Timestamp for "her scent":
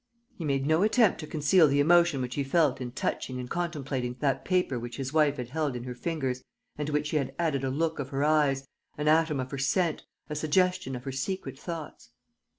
9.51-10.03